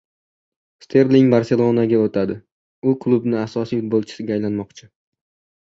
Sterling 0.85 1.27
"Barselona"ga 1.33 1.99
o‘tadi. 2.05 2.37
U 2.93 2.97
klubning 3.05 3.39
asosiy 3.43 3.83
futbolchisiga 3.85 4.37
aylanmoqchi 4.39 4.91